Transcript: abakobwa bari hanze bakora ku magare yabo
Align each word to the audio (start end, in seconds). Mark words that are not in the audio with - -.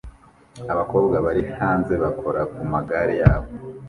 abakobwa 0.73 1.15
bari 1.25 1.43
hanze 1.59 1.93
bakora 2.03 2.41
ku 2.53 2.61
magare 2.73 3.13
yabo 3.21 3.49